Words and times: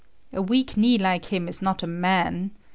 A 0.33 0.41
weak 0.41 0.75
knee 0.77 0.97
like 0.97 1.25
him 1.25 1.47
is 1.47 1.61
not 1.61 1.83
a 1.83 1.85
man. 2.11 2.49